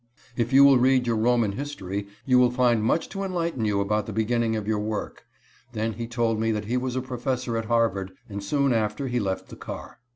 [0.35, 4.07] "If you will read your Roman history you will find much to enlighten you about
[4.07, 5.25] the beginning of your work."
[5.73, 9.19] Then he told me that he was a professor at Harvard, and soon after he
[9.19, 9.99] left the car.